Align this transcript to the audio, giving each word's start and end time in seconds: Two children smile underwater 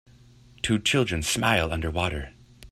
Two 0.63 0.79
children 0.79 1.21
smile 1.21 1.71
underwater 1.71 2.33